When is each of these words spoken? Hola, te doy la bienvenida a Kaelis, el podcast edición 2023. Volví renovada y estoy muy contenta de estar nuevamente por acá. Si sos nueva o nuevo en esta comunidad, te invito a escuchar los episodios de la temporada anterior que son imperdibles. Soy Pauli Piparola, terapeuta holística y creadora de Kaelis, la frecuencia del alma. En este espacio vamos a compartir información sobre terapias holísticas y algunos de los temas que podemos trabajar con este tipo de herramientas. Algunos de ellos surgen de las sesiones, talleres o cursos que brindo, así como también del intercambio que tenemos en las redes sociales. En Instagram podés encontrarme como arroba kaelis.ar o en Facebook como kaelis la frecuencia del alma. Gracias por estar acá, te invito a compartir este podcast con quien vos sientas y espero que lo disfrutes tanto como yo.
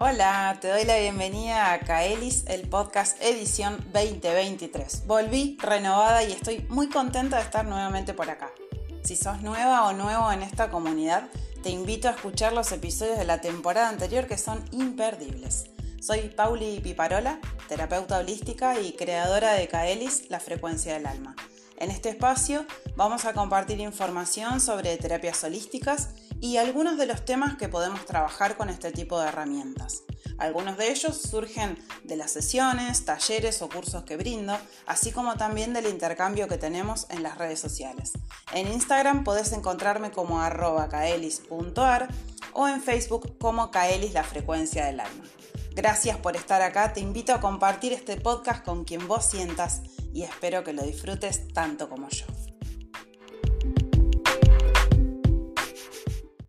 Hola, 0.00 0.58
te 0.60 0.68
doy 0.68 0.84
la 0.84 0.98
bienvenida 0.98 1.72
a 1.72 1.78
Kaelis, 1.78 2.44
el 2.48 2.68
podcast 2.68 3.16
edición 3.22 3.76
2023. 3.92 5.06
Volví 5.06 5.56
renovada 5.62 6.24
y 6.24 6.32
estoy 6.32 6.66
muy 6.68 6.88
contenta 6.88 7.36
de 7.36 7.44
estar 7.44 7.64
nuevamente 7.64 8.12
por 8.12 8.28
acá. 8.28 8.50
Si 9.04 9.14
sos 9.14 9.40
nueva 9.42 9.86
o 9.86 9.92
nuevo 9.92 10.32
en 10.32 10.42
esta 10.42 10.68
comunidad, 10.68 11.28
te 11.62 11.70
invito 11.70 12.08
a 12.08 12.10
escuchar 12.10 12.52
los 12.52 12.72
episodios 12.72 13.18
de 13.18 13.24
la 13.24 13.40
temporada 13.40 13.88
anterior 13.88 14.26
que 14.26 14.36
son 14.36 14.64
imperdibles. 14.72 15.66
Soy 16.00 16.22
Pauli 16.22 16.80
Piparola, 16.80 17.38
terapeuta 17.68 18.18
holística 18.18 18.80
y 18.80 18.94
creadora 18.94 19.54
de 19.54 19.68
Kaelis, 19.68 20.28
la 20.28 20.40
frecuencia 20.40 20.94
del 20.94 21.06
alma. 21.06 21.36
En 21.78 21.90
este 21.90 22.08
espacio 22.08 22.64
vamos 22.96 23.24
a 23.24 23.32
compartir 23.32 23.80
información 23.80 24.60
sobre 24.60 24.96
terapias 24.96 25.42
holísticas 25.44 26.10
y 26.40 26.56
algunos 26.56 26.96
de 26.98 27.06
los 27.06 27.24
temas 27.24 27.56
que 27.56 27.68
podemos 27.68 28.04
trabajar 28.06 28.56
con 28.56 28.68
este 28.68 28.92
tipo 28.92 29.20
de 29.20 29.28
herramientas. 29.28 30.02
Algunos 30.38 30.76
de 30.76 30.90
ellos 30.90 31.20
surgen 31.20 31.78
de 32.04 32.16
las 32.16 32.32
sesiones, 32.32 33.04
talleres 33.04 33.62
o 33.62 33.68
cursos 33.68 34.04
que 34.04 34.16
brindo, 34.16 34.56
así 34.86 35.12
como 35.12 35.36
también 35.36 35.72
del 35.72 35.86
intercambio 35.86 36.48
que 36.48 36.58
tenemos 36.58 37.06
en 37.10 37.22
las 37.22 37.38
redes 37.38 37.60
sociales. 37.60 38.12
En 38.52 38.68
Instagram 38.68 39.24
podés 39.24 39.52
encontrarme 39.52 40.10
como 40.10 40.40
arroba 40.40 40.88
kaelis.ar 40.88 42.08
o 42.52 42.68
en 42.68 42.82
Facebook 42.82 43.38
como 43.38 43.70
kaelis 43.70 44.12
la 44.12 44.24
frecuencia 44.24 44.86
del 44.86 45.00
alma. 45.00 45.24
Gracias 45.74 46.16
por 46.18 46.36
estar 46.36 46.62
acá, 46.62 46.92
te 46.92 47.00
invito 47.00 47.34
a 47.34 47.40
compartir 47.40 47.92
este 47.92 48.16
podcast 48.16 48.64
con 48.64 48.84
quien 48.84 49.08
vos 49.08 49.26
sientas 49.26 49.82
y 50.12 50.22
espero 50.22 50.62
que 50.62 50.72
lo 50.72 50.82
disfrutes 50.82 51.48
tanto 51.52 51.88
como 51.88 52.08
yo. 52.10 52.26